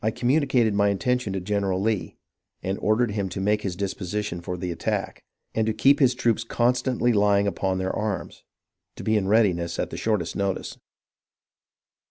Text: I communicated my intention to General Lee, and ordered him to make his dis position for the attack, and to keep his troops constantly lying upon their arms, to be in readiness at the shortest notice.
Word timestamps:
I 0.00 0.10
communicated 0.10 0.72
my 0.72 0.88
intention 0.88 1.34
to 1.34 1.40
General 1.40 1.78
Lee, 1.82 2.16
and 2.62 2.78
ordered 2.78 3.10
him 3.10 3.28
to 3.28 3.42
make 3.42 3.60
his 3.60 3.76
dis 3.76 3.92
position 3.92 4.40
for 4.40 4.56
the 4.56 4.70
attack, 4.72 5.22
and 5.54 5.66
to 5.66 5.74
keep 5.74 6.00
his 6.00 6.14
troops 6.14 6.44
constantly 6.44 7.12
lying 7.12 7.46
upon 7.46 7.76
their 7.76 7.94
arms, 7.94 8.42
to 8.96 9.04
be 9.04 9.18
in 9.18 9.28
readiness 9.28 9.78
at 9.78 9.90
the 9.90 9.98
shortest 9.98 10.34
notice. 10.34 10.78